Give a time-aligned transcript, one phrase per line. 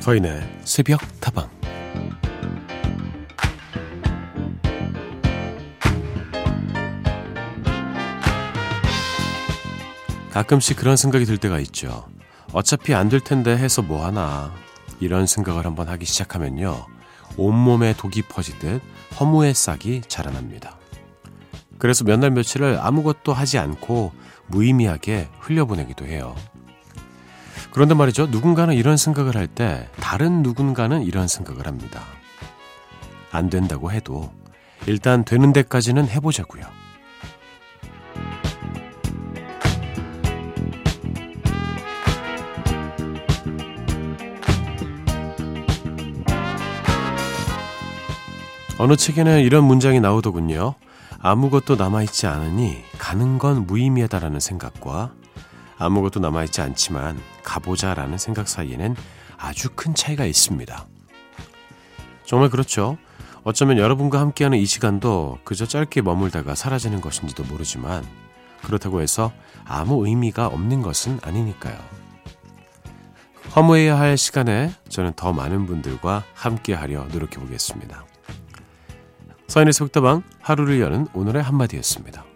[0.00, 1.48] 서인의 새벽 타방
[10.30, 12.06] 가끔씩 그런 생각이 들 때가 있죠.
[12.52, 14.52] 어차피 안 될 텐데 해서 뭐 하나.
[15.00, 16.86] 이런 생각을 한번 하기 시작하면요.
[17.36, 18.82] 온몸에 독이 퍼지듯
[19.18, 20.78] 허무의 싹이 자라납니다.
[21.78, 24.12] 그래서 몇 날 며칠을 아무것도 하지 않고
[24.48, 26.34] 무의미하게 흘려보내기도 해요.
[27.72, 28.26] 그런데 말이죠.
[28.26, 32.02] 누군가는 이런 생각을 할 때 다른 누군가는 이런 생각을 합니다.
[33.32, 34.32] 안 된다고 해도
[34.86, 36.64] 일단 되는 데까지는 해보자고요.
[48.78, 50.74] 어느 책에는 이런 문장이 나오더군요.
[51.20, 55.12] 아무것도 남아있지 않으니 가는 건 무의미하다라는 생각과
[55.80, 58.94] 아무것도 남아있지 않지만 가보자라는 생각 사이에는
[59.36, 60.86] 아주 큰 차이가 있습니다.
[62.24, 62.98] 정말 그렇죠.
[63.42, 68.04] 어쩌면 여러분과 함께하는 이 시간도 그저 짧게 머물다가 사라지는 것인지도 모르지만
[68.62, 69.32] 그렇다고 해서
[69.64, 71.78] 아무 의미가 없는 것은 아니니까요.
[73.56, 78.04] 허무해야 할 시간에 저는 더 많은 분들과 함께하려 노력해 보겠습니다.
[79.48, 82.29] 서인의 속다방 하루를 여는 오늘의 한마디였습니다.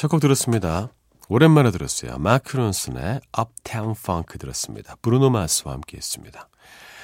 [0.00, 0.88] 첫곡 들었습니다.
[1.28, 2.18] 오랜만에 들었어요.
[2.18, 4.96] 마크 론슨의 Uptown Funk 들었습니다.
[5.02, 6.48] 브루노 마스와 함께 했습니다.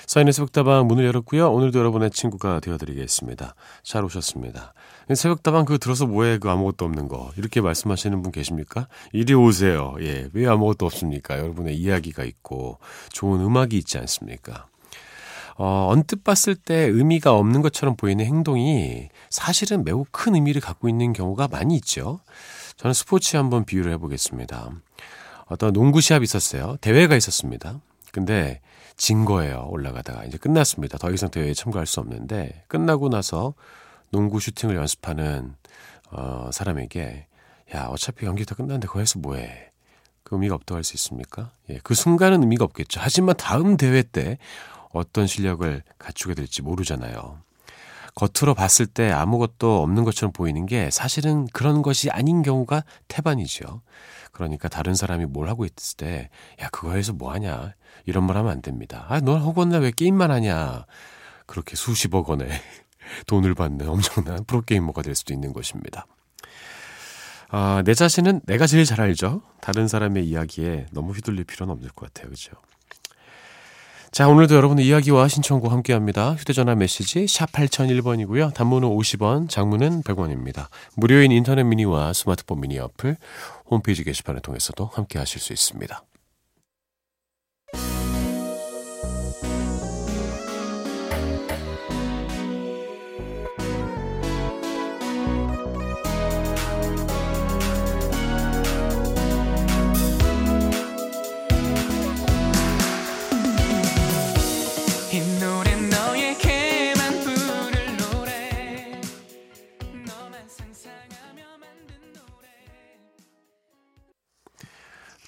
[0.07, 1.53] 사인의 새벽다방 문을 열었고요.
[1.53, 3.55] 오늘도 여러분의 친구가 되어드리겠습니다.
[3.83, 4.73] 잘 오셨습니다.
[5.15, 8.89] 새벽다방 그거 들어서 뭐해 그 아무것도 없는 거 이렇게 말씀하시는 분 계십니까?
[9.13, 9.95] 이리 오세요.
[10.01, 11.39] 예, 왜 아무것도 없습니까?
[11.39, 12.79] 여러분의 이야기가 있고
[13.13, 14.67] 좋은 음악이 있지 않습니까?
[15.59, 21.13] 어, 언뜻 봤을 때 의미가 없는 것처럼 보이는 행동이 사실은 매우 큰 의미를 갖고 있는
[21.13, 22.21] 경우가 많이 있죠.
[22.77, 24.71] 저는 스포츠 한번 비유를 해보겠습니다.
[25.47, 26.77] 어떤 농구 시합이 있었어요.
[26.81, 27.81] 대회가 있었습니다.
[28.13, 28.61] 근데
[28.97, 29.67] 진 거예요.
[29.71, 30.25] 올라가다가.
[30.25, 30.99] 이제 끝났습니다.
[30.99, 33.55] 더 이상 대회에 참가할 수 없는데 끝나고 나서
[34.11, 35.55] 농구 슈팅을 연습하는
[36.11, 37.27] 어, 사람에게
[37.75, 39.71] 야 어차피 경기 다 끝났는데 거기서 뭐해?
[40.23, 41.51] 그 의미가 없다고 할 수 있습니까?
[41.71, 43.01] 예, 그 순간은 의미가 없겠죠.
[43.03, 44.39] 하지만 다음 대회 때
[44.97, 47.39] 어떤 실력을 갖추게 될지 모르잖아요.
[48.15, 53.83] 겉으로 봤을 때 아무것도 없는 것처럼 보이는 게 사실은 그런 것이 아닌 경우가 태반이죠.
[54.33, 56.31] 그러니까 다른 사람이 뭘 하고 있을 때,
[56.61, 57.75] 야, 그거 해서 뭐 하냐.
[58.07, 59.07] 이런 말 하면 안 됩니다.
[59.09, 60.87] 아, 넌 허건나 왜 게임만 하냐.
[61.47, 62.49] 그렇게 수십억 원의
[63.29, 66.07] 돈을 받는 엄청난 프로게이머가 될 수도 있는 것입니다.
[67.49, 69.43] 아, 내 자신은 내가 제일 잘 알죠?
[69.61, 72.31] 다른 사람의 이야기에 너무 휘둘릴 필요는 없을 것 같아요.
[72.31, 72.53] 그죠?
[74.13, 76.35] 자, 오늘도 여러분의 이야기와 신청곡 함께 합니다.
[76.39, 78.55] 휴대전화 메시지 샵 8001번이고요.
[78.55, 80.69] 단문은 50원, 장문은 100원입니다.
[80.95, 83.17] 무료인 인터넷 미니와 스마트폰 미니 어플,
[83.67, 86.03] 홈페이지 게시판을 통해서도 함께 하실 수 있습니다.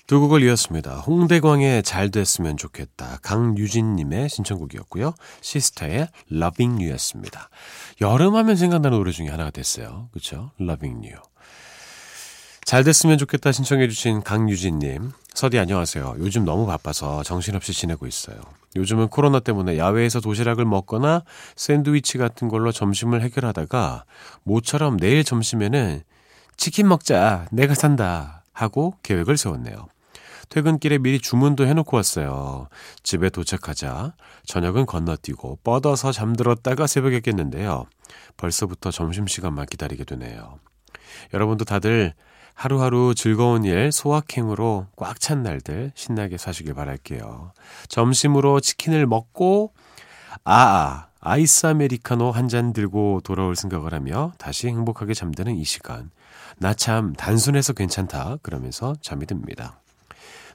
[0.09, 1.01] 두 곡을 이었습니다.
[1.01, 3.19] 홍대광의 잘 됐으면 좋겠다.
[3.23, 5.13] 강유진님의 신청곡이었고요.
[5.43, 7.51] 시스터의 Loving You였습니다.
[8.01, 10.09] 여름 하면 생각나는 노래 중에 하나가 됐어요.
[10.13, 10.51] 그쵸?
[10.59, 11.21] Loving You.
[12.65, 15.13] 잘 됐으면 좋겠다 신청해주신 강유진님.
[15.35, 16.17] 서디 안녕하세요.
[16.21, 18.39] 요즘 너무 바빠서 정신없이 지내고 있어요.
[18.77, 21.23] 요즘은 코로나 때문에 야외에서 도시락을 먹거나
[21.55, 24.07] 샌드위치 같은 걸로 점심을 해결하다가
[24.45, 26.03] 모처럼 내일 점심에는
[26.57, 27.47] 치킨 먹자.
[27.51, 28.43] 내가 산다.
[28.55, 29.87] 하고 계획을 세웠네요.
[30.49, 32.69] 퇴근길에 미리 주문도 해놓고 왔어요.
[33.03, 34.15] 집에 도착하자
[34.47, 37.85] 저녁은 건너뛰고 뻗어서 잠들었다가 새벽에 깼는데요.
[38.37, 40.59] 벌써부터 점심시간만 기다리게 되네요.
[41.35, 42.15] 여러분도 다들
[42.55, 47.53] 하루하루 즐거운 일, 소확행으로 꽉 찬 날들 신나게 사시길 바랄게요.
[47.89, 49.75] 점심으로 치킨을 먹고
[50.45, 56.11] 아아 아이스 아메리카노 한 잔 들고 돌아올 생각을 하며 다시 행복하게 잠드는 이 시간.
[56.59, 59.81] 나 참 단순해서 괜찮다 그러면서 잠이 듭니다.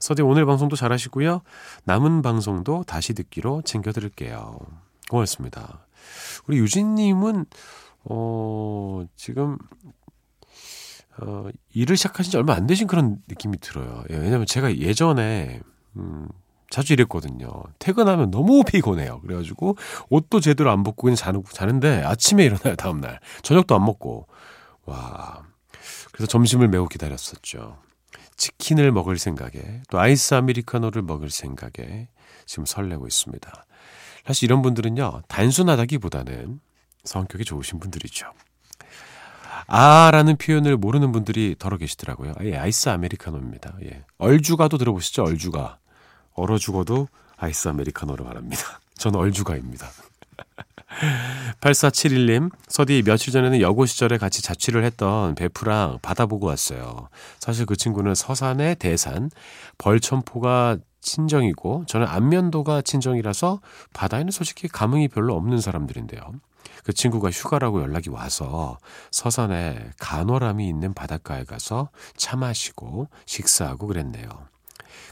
[0.04, 1.44] 서디 오늘 방송도 잘하시고요.
[1.86, 4.60] 남은 방송도 다시 듣기로 챙겨드릴게요.
[5.10, 5.88] 고맙습니다.
[6.46, 7.46] 우리 유진님은,
[8.10, 9.58] 어, 지금,
[11.20, 14.04] 어, 일을 시작하신 지 얼마 안 되신 그런 느낌이 들어요.
[14.10, 15.62] 예, 왜냐면 제가 예전에,
[15.96, 16.28] 음,
[16.70, 17.50] 자주 이랬거든요.
[17.80, 19.22] 퇴근하면 너무 피곤해요.
[19.22, 19.78] 그래가지고
[20.10, 23.22] 옷도 제대로 안 벗고 그냥 자는, 자는데 아침에 일어나요, 다음날.
[23.42, 24.28] 저녁도 안 먹고.
[24.84, 25.44] 와.
[26.12, 27.78] 그래서 점심을 매우 기다렸었죠.
[28.44, 32.10] 치킨을 먹을 생각에 또 아이스 아메리카노를 먹을 생각에
[32.46, 33.66] 지금 설레고 있습니다.
[34.26, 36.60] 사실 이런 분들은요, 단순하다기보다는
[37.06, 38.26] 성격이 좋으신 분들이죠.
[39.68, 42.34] 아아라는 표현을 모르는 분들이 더러 계시더라고요.
[42.42, 43.78] 예, 아이스 아메리카노입니다.
[43.84, 44.04] 예.
[44.18, 45.78] 얼죽아도 들어보시죠, 얼죽아.
[46.34, 47.08] 얼어 죽어도
[47.38, 48.82] 아이스 아메리카노를 말합니다.
[48.96, 49.88] 저는 얼죽아입니다.
[51.62, 57.10] 8471님, 서디 며칠 전에는 여고 시절에 같이 자취를 했던 베프랑 바다 보고 왔어요.
[57.40, 59.32] 사실 그 친구는 서산의 대산,
[59.78, 63.60] 벌천포가 친정이고 저는 안면도가 친정이라서
[63.94, 66.22] 바다에는 솔직히 감흥이 별로 없는 사람들인데요.
[66.84, 68.78] 그 친구가 휴가라고 연락이 와서
[69.12, 74.28] 서산에 간호람이 있는 바닷가에 가서 차 마시고 식사하고 그랬네요.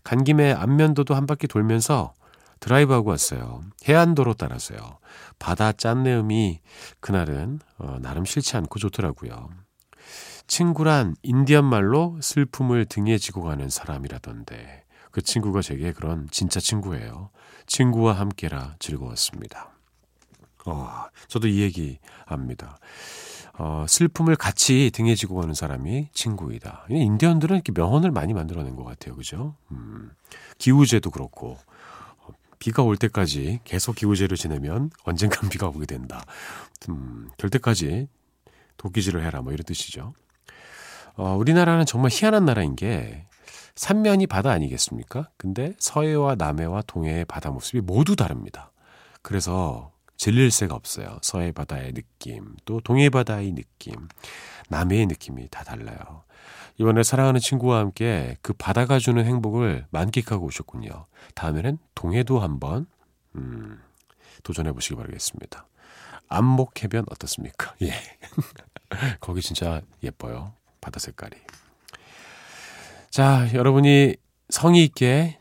[0.03, 2.13] 간 김에 안면도도 한 바퀴 돌면서
[2.61, 3.63] 드라이브하고 왔어요.
[3.87, 4.99] 해안도로 따라서요.
[5.39, 6.61] 바다 짠내음이
[7.01, 9.49] 그날은 어, 나름 싫지 않고 좋더라고요.
[10.47, 17.31] 친구란 인디언 말로 슬픔을 등에 지고 가는 사람이라던데 그 친구가 제게 그런 진짜 친구예요.
[17.67, 19.71] 친구와 함께라 즐거웠습니다.
[20.65, 22.77] 어, 저도 이 얘기 압니다.
[23.57, 26.85] 어, 슬픔을 같이 등에 지고 가는 사람이 친구이다.
[26.89, 29.15] 인디언들은 이렇게 명언을 많이 만들어낸 것 같아요.
[29.15, 29.55] 그죠?
[29.71, 30.11] 음,
[30.57, 31.57] 기우제도 그렇고, 어,
[32.61, 36.23] 비가 올 때까지 계속 기우제를 지내면 언젠간 비가 오게 된다.
[36.89, 38.07] 음, 될 때까지
[38.77, 39.41] 도끼질을 해라.
[39.41, 40.13] 뭐 이런 뜻이죠.
[41.15, 43.25] 어, 우리나라는 정말 희한한 나라인 게,
[43.75, 45.29] 삼면이 바다 아니겠습니까?
[45.37, 48.71] 근데 서해와 남해와 동해의 바다 모습이 모두 다릅니다.
[49.23, 51.17] 그래서 질릴 새가 없어요.
[51.23, 53.95] 서해 바다의 느낌, 또 동해 바다의 느낌,
[54.69, 56.23] 남해의 느낌이 다 달라요.
[56.77, 61.05] 이번에 사랑하는 친구와 함께 그 바다가 주는 행복을 만끽하고 오셨군요.
[61.35, 62.87] 다음에는 동해도 한번
[63.35, 63.79] 음,
[64.43, 65.67] 도전해 보시기 바라겠습니다.
[66.27, 67.75] 안목해변 어떻습니까?
[67.83, 67.93] 예.
[69.19, 70.53] 거기 진짜 예뻐요.
[70.79, 71.35] 바다 색깔이.
[73.09, 74.15] 자, 여러분이
[74.49, 75.39] 성의 있게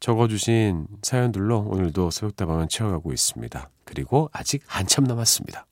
[0.00, 3.70] 적어주신 사연들로 오늘도 새벽다방은 채워가고 있습니다.
[3.84, 5.66] 그리고 아직 한참 남았습니다.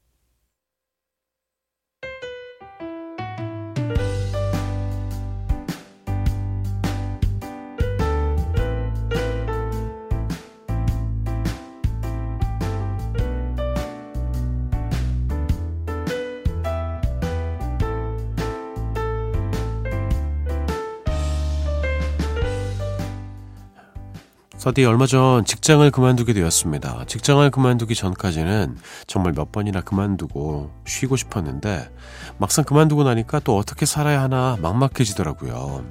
[24.65, 27.05] 서디 얼마 전 직장을 그만두게 되었습니다.
[27.07, 31.91] 직장을 그만두기 전까지는 정말 몇 번이나 그만두고 쉬고 싶었는데
[32.39, 35.85] 막상 그만두고 나니까 또 어떻게 살아야 하나 막막해지더라고요.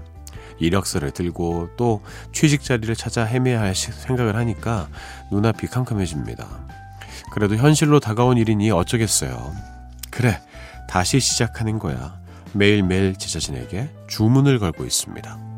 [0.57, 4.87] 이력서를 들고 또 취직 자리를 찾아 헤매야 할 생각을 하니까
[5.31, 6.47] 눈앞이 캄캄해집니다.
[7.31, 9.53] 그래도 현실로 다가온 일이니 어쩌겠어요.
[10.09, 10.41] 그래,
[10.89, 12.19] 다시 시작하는 거야.
[12.53, 15.52] 매일매일 제 자신에게 주문을 걸고 있습니다.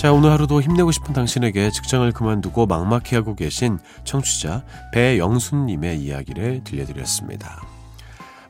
[0.00, 4.64] 자, 오늘 하루도 힘내고 싶은 당신에게 직장을 그만두고 막막해 하고 계신 청취자
[4.94, 7.62] 배영순님의 이야기를 들려드렸습니다.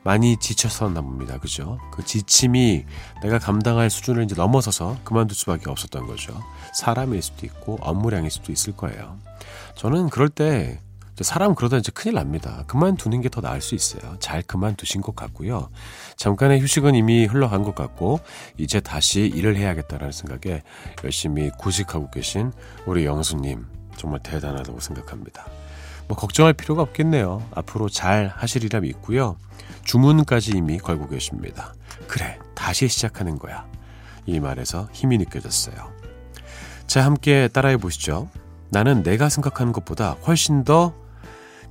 [0.04, 1.38] 많이 지쳤었나 봅니다.
[1.38, 1.80] 그죠?
[1.90, 2.84] 그 지침이
[3.20, 6.40] 내가 감당할 수준을 이제 넘어서서 그만둘 수밖에 없었던 거죠.
[6.72, 9.18] 사람일 수도 있고 업무량일 수도 있을 거예요.
[9.74, 10.78] 저는 그럴 때
[11.24, 12.64] 사람 그러다 이제 큰일 납니다.
[12.66, 14.16] 그만두는 게 더 나을 수 있어요.
[14.18, 15.68] 잘 그만두신 것 같고요.
[16.16, 18.20] 잠깐의 휴식은 이미 흘러간 것 같고
[18.58, 20.62] 이제 다시 일을 해야겠다라는 생각에
[21.04, 22.52] 열심히 구직하고 계신
[22.86, 25.46] 우리 영수님 정말 대단하다고 생각합니다.
[26.08, 27.46] 뭐 걱정할 필요가 없겠네요.
[27.54, 29.36] 앞으로 잘 하시리라 믿고요.
[29.84, 31.74] 주문까지 이미 걸고 계십니다.
[32.08, 33.64] 그래, 다시 시작하는 거야.
[34.26, 35.76] 이 말에서 힘이 느껴졌어요.
[36.86, 38.28] 자, 함께 따라해 보시죠.
[38.70, 40.92] 나는 내가 생각하는 것보다 훨씬 더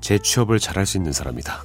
[0.02, 1.64] 재취업을 잘할 수 있는 사람이다.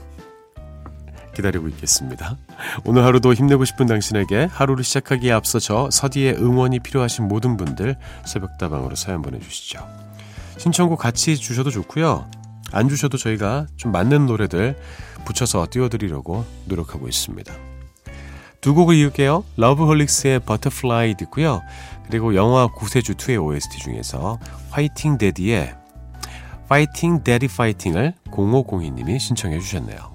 [1.35, 2.37] 기다리고 있겠습니다.
[2.85, 8.95] 오늘 하루도 힘내고 싶은 당신에게 하루를 시작하기에 앞서 저 서디의 응원이 필요하신 모든 분들 새벽다방으로
[8.95, 9.87] 사연 보내주시죠.
[10.59, 12.31] 신청곡 같이 주셔도 좋고요.
[12.73, 14.77] 안 주셔도 저희가 좀 맞는 노래들
[15.25, 17.53] 붙여서 띄워드리려고 노력하고 있습니다.
[18.61, 19.45] 두 곡을 이을게요.
[19.57, 21.61] 러브홀릭스의 Butterfly 듣고요.
[22.07, 24.39] 그리고 영화 구세주2의 OST 중에서
[24.71, 25.75] 화이팅 Daddy의
[26.69, 30.14] 파이팅 데디 파이팅을 0502님이 신청해 주셨네요.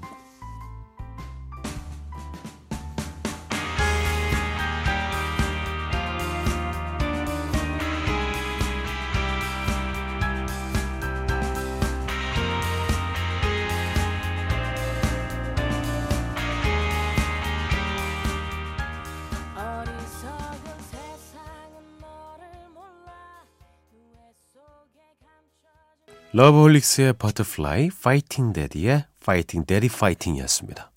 [26.31, 30.91] 러브홀릭스의 Butterfly, 파이팅 Daddy의 파이팅 Daddy 파이팅이었습니다.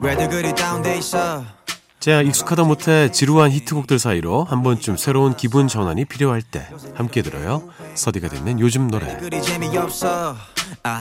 [0.00, 1.44] 왜들 그리 다운돼 있어
[2.04, 7.66] 자, 익숙하다 못해 지루한 히트곡들 사이로 한 번쯤 새로운 기분 전환이 필요할 때 함께 들어요.
[7.94, 9.06] 서디가 듣는 요즘 노래.
[9.06, 10.98] 아.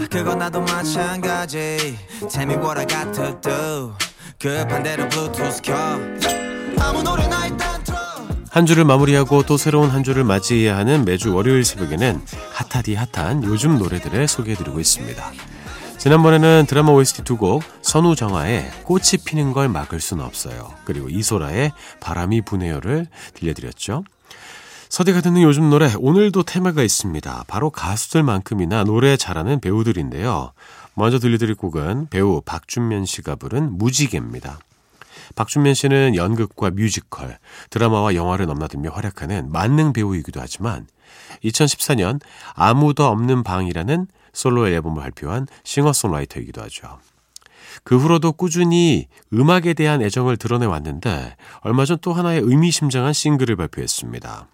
[8.49, 12.21] 한 주를 마무리하고 또 새로운 한 주를 맞이해야 하는 매주 월요일 새벽에는
[12.53, 15.52] 핫하디 핫한 요즘 노래들을 소개해드리고 있습니다.
[15.97, 20.73] 지난번에는 드라마 OST 두 곡 선우정아의 꽃이 피는 걸 막을 수는 없어요.
[20.85, 24.03] 그리고 이소라의 바람이 부네요를 들려드렸죠.
[24.89, 27.45] 서디가 듣는 요즘 노래 오늘도 테마가 있습니다.
[27.47, 30.51] 바로 가수들만큼이나 노래 잘하는 배우들인데요.
[30.93, 34.59] 먼저 들려드릴 곡은 배우 박준면 씨가 부른 무지개입니다.
[35.35, 37.39] 박준면 씨는 연극과 뮤지컬,
[37.71, 40.85] 드라마와 영화를 넘나들며 활약하는 만능 배우이기도 하지만
[41.43, 42.19] 2014년
[42.53, 46.99] 아무도 없는 방이라는 솔로 앨범을 발표한 싱어송라이터이기도 하죠.
[47.83, 54.47] 그 후로도 꾸준히 음악에 대한 애정을 드러내 왔는데 얼마 전 또 하나의 의미심장한 싱글을 발표했습니다.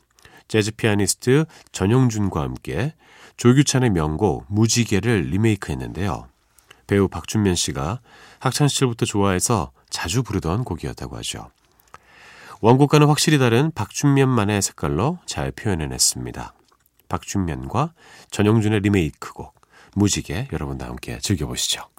[0.48, 2.94] 재즈 피아니스트 전용준과 함께
[3.38, 6.28] 조규찬의 명곡 무지개를 리메이크했는데요.
[6.88, 8.02] 배우 박준면 씨가
[8.40, 11.50] 학창 시절부터 좋아해서 자주 부르던 곡이었다고 하죠.
[12.62, 16.54] 원곡과는 확실히 다른 박준면만의 색깔로 잘 표현해냈습니다.
[17.08, 17.94] 박준면과
[18.32, 19.59] 전용준의 리메이크곡
[19.96, 21.90] 무지개 여러분과 함께 즐겨보시죠.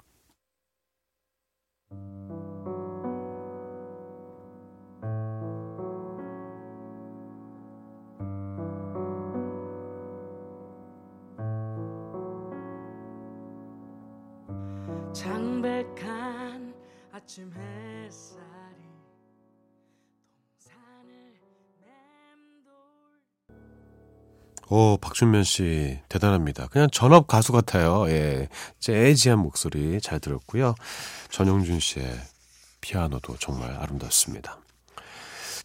[15.13, 16.73] 창백한
[17.11, 17.70] 아침 햇
[24.73, 26.67] 오, 박준면 씨, 대단합니다.
[26.67, 28.05] 그냥 전업 가수 같아요.
[28.07, 28.47] 예.
[28.79, 30.75] 재지한 목소리 잘 들었고요.
[31.29, 32.09] 전용준 씨의
[32.79, 34.59] 피아노도 정말 아름답습니다.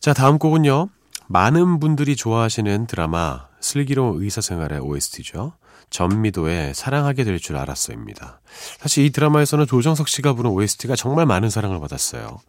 [0.00, 0.88] 자, 다음 곡은요.
[1.28, 5.52] 많은 분들이 좋아하시는 드라마 슬기로운 의사생활의 OST죠.
[5.90, 8.40] 전미도의 사랑하게 될 줄 알았어입니다.
[8.80, 12.40] 사실 이 드라마에서는 조정석 씨가 부른 OST가 정말 많은 사랑을 받았어요.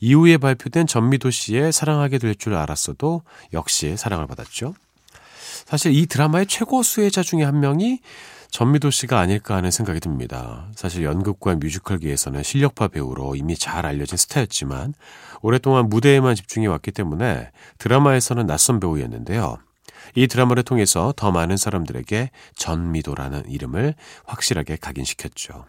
[0.00, 3.22] 이후에 발표된 전미도 씨의 사랑하게 될 줄 알았어도
[3.52, 4.72] 역시 사랑을 받았죠.
[5.66, 8.00] 사실 이 드라마의 최고 수혜자 중에 한 명이
[8.50, 10.68] 전미도 씨가 아닐까 하는 생각이 듭니다.
[10.74, 14.94] 사실 연극과 뮤지컬계에서는 실력파 배우로 이미 잘 알려진 스타였지만
[15.42, 19.58] 오랫동안 무대에만 집중해 왔기 때문에 드라마에서는 낯선 배우였는데요.
[20.14, 25.66] 이 드라마를 통해서 더 많은 사람들에게 전미도라는 이름을 확실하게 각인시켰죠.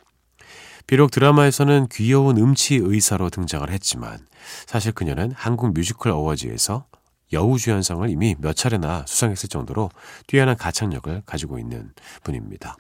[0.88, 4.20] 비록 드라마에서는 귀여운 음치 의사로 등장을 했지만
[4.66, 6.86] 사실 그녀는 한국 뮤지컬 어워즈에서
[7.32, 9.90] 여우주연상을 이미 몇 차례나 수상했을 정도로
[10.28, 11.92] 뛰어난 가창력을 가지고 있는
[12.24, 12.78] 분입니다.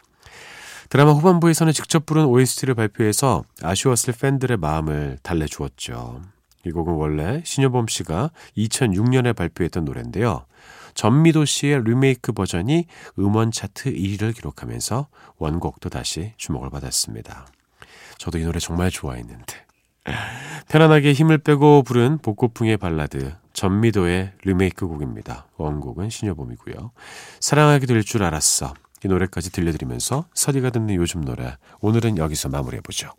[0.89, 6.21] 드라마 후반부에서는 직접 부른 OST를 발표해서 아쉬웠을 팬들의 마음을 달래주었죠.
[6.65, 10.45] 이 곡은 원래 신여범 씨가 2006년에 발표했던 노래인데요.
[10.95, 12.85] 전미도 씨의 리메이크 버전이
[13.19, 17.47] 음원 차트 1위를 기록하면서 원곡도 다시 주목을 받았습니다.
[18.17, 19.65] 저도 이 노래 정말 좋아했는데.
[20.67, 25.47] 편안하게 힘을 빼고 부른 복고풍의 발라드 전미도의 리메이크 곡입니다.
[25.57, 26.91] 원곡은 신여범이고요.
[27.39, 28.73] 사랑하게 될 줄 알았어.
[29.03, 33.11] 이 노래까지 들려드리면서 서디가 듣는 요즘 노래 오늘은 여기서 마무리해보죠.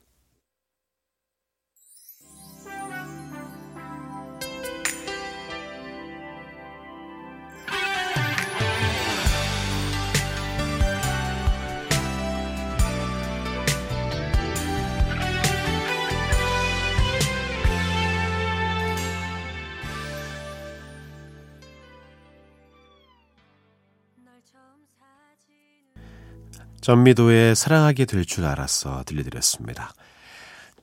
[26.91, 29.93] 전미도의 사랑하게 될 줄 알았어 들려드렸습니다.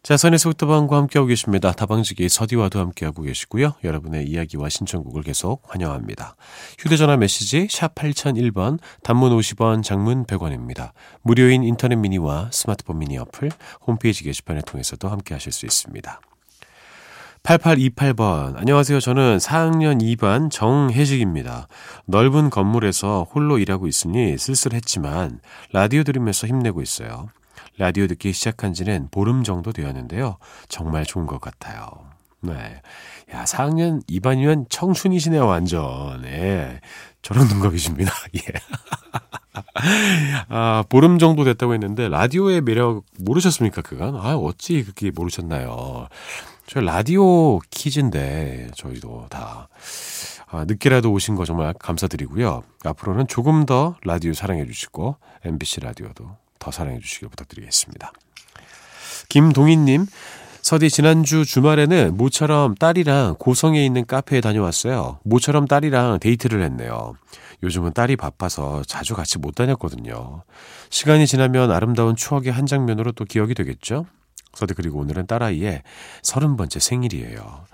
[0.04, 1.74] 자, 선의 속도방과 함께하고 계십니다.
[1.74, 3.74] 다방지기 서디와도 함께하고 계시고요.
[3.84, 6.38] 여러분의 이야기와 신청곡을 계속 환영합니다.
[6.80, 10.92] 휴대전화 메시지 샵 8001번, 단문 50원, 장문 100원입니다.
[11.24, 13.52] 무료인 인터넷 미니와 스마트폰 미니 어플,
[13.86, 16.22] 홈페이지 게시판을 통해서도 함께하실 수 있습니다.
[17.48, 18.58] 8828번.
[18.58, 19.00] 안녕하세요.
[19.00, 21.70] 저는 4학년 2반 정혜식입니다.
[22.06, 25.40] 넓은 건물에서 홀로 일하고 있으니 쓸쓸했지만
[25.72, 27.30] 라디오 들으면서 힘내고 있어요.
[27.78, 30.40] 라디오 듣기 시작한 지는 보름 정도 되었는데요.
[30.68, 31.88] 정말 좋은 것 같아요.
[32.42, 32.82] 네.
[33.34, 36.26] 야, 4학년 2반이면 청춘이시네요, 완전.
[36.26, 36.82] 예.
[37.22, 38.12] 저런 동갑이십니다.
[38.36, 38.42] 예.
[40.50, 44.16] 아, 보름 정도 됐다고 했는데, 라디오의 매력 모르셨습니까, 그간?
[44.16, 46.08] 아, 어찌 그렇게 모르셨나요?
[46.68, 49.70] 저 라디오 퀴즈인데, 저희도 다.
[50.48, 52.62] 아, 늦게라도 오신 거 정말 감사드리고요.
[52.84, 58.12] 앞으로는 조금 더 라디오 사랑해 주시고, MBC 라디오도 더 사랑해 주시길 부탁드리겠습니다.
[59.30, 60.08] 김동희님,
[60.62, 65.20] 서디 지난주 주말에는 모처럼 딸이랑 고성에 있는 카페에 다녀왔어요.
[65.24, 67.14] 모처럼 딸이랑 데이트를 했네요.
[67.64, 70.44] 요즘은 딸이 바빠서 자주 같이 못 다녔거든요.
[70.90, 74.06] 시간이 지나면 아름다운 추억의 한 장면으로 또 기억이 되겠죠?
[74.58, 75.84] 서디 그리고 오늘은 딸아이의
[76.24, 77.66] 서른 번째 생일이에요.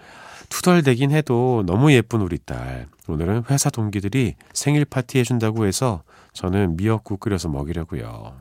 [0.49, 2.87] 투덜대긴 해도 너무 예쁜 우리 딸.
[3.07, 8.33] 오늘은 회사 동기들이 생일 파티 해준다고 해서 저는 미역국 끓여서 먹이려고요.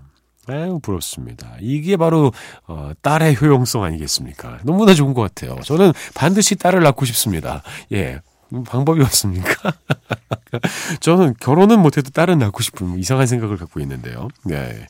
[0.49, 1.56] 아유, 부럽습니다.
[1.61, 2.32] 이게 바로,
[2.66, 4.58] 어, 딸의 효용성 아니겠습니까?
[4.64, 5.61] 너무나 좋은 것 같아요.
[5.62, 7.62] 저는 반드시 딸을 낳고 싶습니다.
[7.92, 8.20] 예.
[8.66, 9.72] 방법이 없습니까?
[11.00, 14.28] 저는 결혼은 못해도 딸은 낳고 싶은 이상한 생각을 갖고 있는데요.
[14.50, 14.87] 예.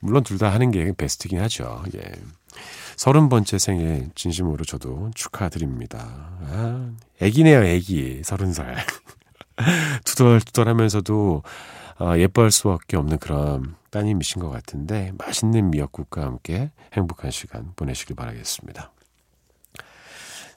[0.00, 1.82] 물론 둘 다 하는 게 베스트긴 하죠.
[1.96, 2.00] 예.
[2.96, 6.30] 서른 번째 생일 진심으로 저도 축하드립니다.
[6.42, 8.22] 아, 애기네요, 애기.
[8.24, 8.76] 서른 살.
[10.04, 11.42] 투덜투덜 하면서도
[11.98, 18.92] 아, 예뻐할 수밖에 없는 그런 따님이신 것 같은데 맛있는 미역국과 함께 행복한 시간 보내시길 바라겠습니다.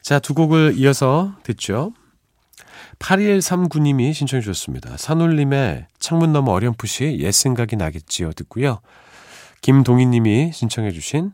[0.01, 1.93] 자, 두 곡을 이어서 듣죠.
[2.99, 4.97] 8139님이 신청해 주셨습니다.
[4.97, 8.79] 산울림의 창문 너머 어렴풋이 옛 생각이 나겠지요 듣고요.
[9.61, 11.33] 김동희님이 신청해 주신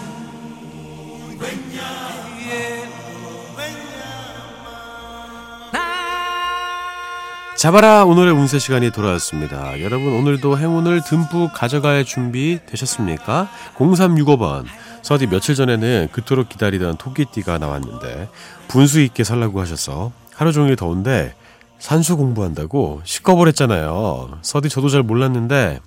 [7.61, 9.79] 자바라 오늘의 운세 시간이 돌아왔습니다.
[9.81, 13.51] 여러분 오늘도 행운을 듬뿍 가져갈 준비 되셨습니까?
[13.75, 14.65] 0365번
[15.03, 18.29] 서디 며칠 전에는 그토록 기다리던 토끼띠가 나왔는데
[18.67, 21.35] 분수 있게 살라고 하셔서 하루 종일 더운데
[21.77, 24.39] 산수 공부한다고 시꺼버렸잖아요.
[24.41, 25.81] 서디 저도 잘 몰랐는데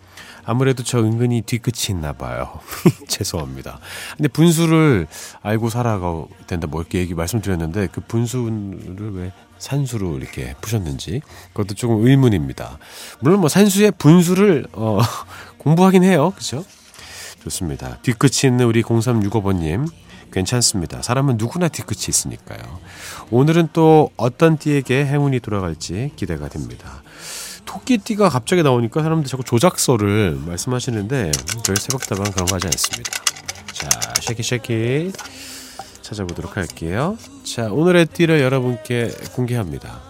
[0.45, 2.61] 아무래도 저 은근히 뒤끝이 있나 봐요.
[3.09, 3.81] 죄송합니다.
[4.17, 5.07] 근데 분수를
[5.43, 12.07] 알고 살아가 된다 뭐 이렇게 얘기 말씀드렸는데 그 분수를 왜 산수로 이렇게 푸셨는지 그것도 조금
[12.07, 12.79] 의문입니다.
[13.21, 15.01] 물론 뭐 산수의 분수를 어,
[15.59, 16.33] 공부하긴 해요.
[16.37, 16.65] 그죠?
[17.43, 17.99] 좋습니다.
[18.03, 19.89] 뒤끝이 있는 우리 0365번님
[20.33, 21.01] 괜찮습니다.
[21.01, 22.81] 사람은 누구나 뒤끝이 있으니까요.
[23.31, 27.03] 오늘은 또 어떤 띠에게 행운이 돌아갈지 기대가 됩니다.
[27.75, 31.33] 토끼띠가 갑자기 나오니까 사람들 자꾸 조작서를 말씀하시는데
[31.65, 33.11] 저희 새벽다방 그런 거 하지 않습니다.
[33.73, 33.89] 자,
[34.21, 35.13] 쉐키 쉐키
[36.01, 37.19] 찾아보도록 할게요.
[37.45, 40.01] 자, 오늘의 띠를 여러분께 공개합니다.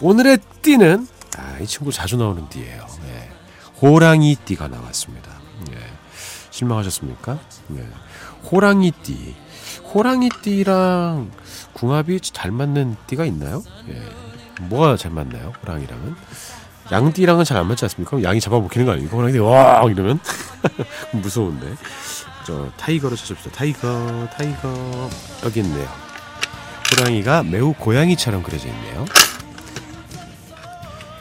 [0.00, 1.06] 오늘의 띠는
[1.36, 2.86] 아, 이 친구 자주 나오는 띠예요.
[3.02, 3.30] 네.
[3.82, 5.30] 호랑이 띠가 나왔습니다.
[5.70, 5.76] 네.
[6.50, 7.38] 실망하셨습니까?
[7.68, 7.86] 네.
[8.50, 9.34] 호랑이 띠.
[9.92, 11.30] 호랑이 띠랑
[11.74, 13.62] 궁합이 잘 맞는 띠가 있나요?
[13.88, 14.02] 예.
[14.62, 15.52] 뭐가 잘 맞나요?
[15.62, 16.16] 호랑이랑은?
[16.92, 18.22] 양띠랑은 잘 안 맞지 않습니까?
[18.22, 19.16] 양이 잡아먹히는 거 아닙니까?
[19.16, 20.18] 호랑이 와 이러면
[21.12, 21.74] 무서운데.
[22.46, 23.50] 저 tiger로 찾읍시다.
[23.52, 25.08] tiger, tiger
[25.44, 25.88] 여기 있네요.
[26.98, 29.04] 호랑이가 매우 고양이처럼 그려져 있네요.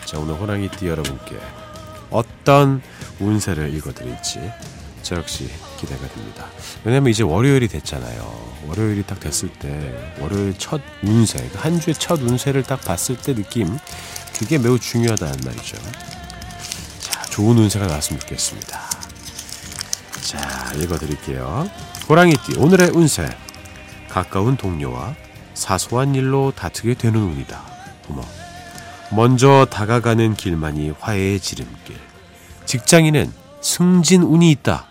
[0.06, 1.38] 자 오늘 호랑이띠 여러분께
[2.10, 2.82] 어떤
[3.20, 4.52] 운세를 읽어드릴지
[5.04, 6.46] 저 역시 기대가 됩니다.
[6.84, 8.50] 왜냐면 이제 월요일이 됐잖아요.
[8.68, 13.78] 월요일이 딱 됐을 때 월요일 첫 운세, 그한 주의 첫 운세를 딱 봤을 때 느낌
[14.38, 15.78] 그게 매우 중요하다는 말이죠.
[17.00, 18.80] 자, 좋은 운세가 나왔으면 좋겠습니다.
[20.22, 21.70] 자, 읽어드릴게요.
[22.08, 23.30] 호랑이띠, 오늘의 운세.
[24.10, 25.16] 가까운 동료와
[25.54, 27.62] 사소한 일로 다투게 되는 운이다.
[28.10, 28.24] 어머.
[29.12, 31.96] 먼저 다가가는 길만이 화해의 지름길.
[32.66, 34.86] 직장인은 승진 운이 있다.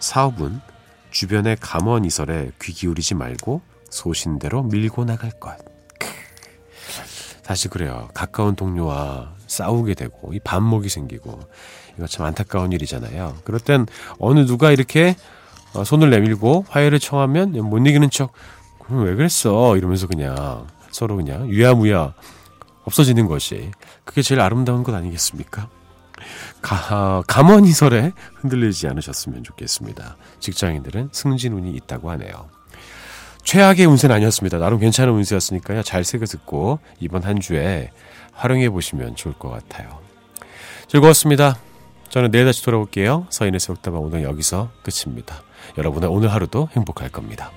[0.00, 0.60] 사업은
[1.10, 5.71] 주변의 감언이설에 귀 기울이지 말고 소신대로 밀고 나갈 것.
[7.42, 8.08] 사실 그래요.
[8.14, 11.40] 가까운 동료와 싸우게 되고 이 반목이 생기고
[11.96, 13.36] 이거 참 안타까운 일이잖아요.
[13.44, 13.86] 그럴 땐
[14.18, 15.16] 어느 누가 이렇게
[15.74, 18.32] 어, 손을 내밀고 화해를 청하면 못 이기는 척
[18.84, 22.14] 그럼 왜 그랬어 이러면서 그냥 서로 그냥 유야무야
[22.84, 23.70] 없어지는 것이
[24.04, 25.68] 그게 제일 아름다운 것 아니겠습니까?
[26.60, 30.16] 가, 감언이설에 흔들리지 않으셨으면 좋겠습니다.
[30.40, 32.48] 직장인들은 승진운이 있다고 하네요.
[33.44, 34.58] 최악의 운세는 아니었습니다.
[34.58, 35.82] 나름 괜찮은 운세였으니까요.
[35.82, 37.90] 잘 새겨 듣고 이번 한 주에
[38.32, 40.00] 활용해 보시면 좋을 것 같아요.
[40.88, 41.58] 즐거웠습니다.
[42.08, 43.26] 저는 내일 다시 돌아올게요.
[43.30, 45.42] 서인의 새벽다방 오늘 여기서 끝입니다.
[45.78, 47.50] 여러분의 오늘 하루도 행복할 겁니다.